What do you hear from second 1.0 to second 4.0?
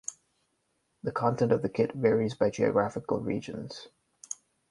The content of the kit varies by geographical regions.